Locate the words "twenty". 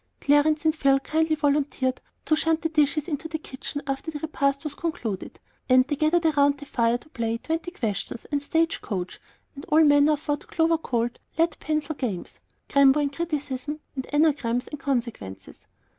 7.37-7.69